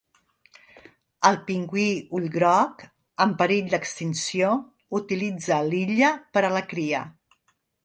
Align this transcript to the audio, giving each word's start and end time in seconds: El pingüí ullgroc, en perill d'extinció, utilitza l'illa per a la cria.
El 1.29 1.35
pingüí 1.49 1.83
ullgroc, 2.19 2.81
en 3.27 3.35
perill 3.43 3.69
d'extinció, 3.75 4.49
utilitza 5.03 5.63
l'illa 5.69 6.13
per 6.39 6.47
a 6.49 6.53
la 6.59 6.67
cria. 6.75 7.07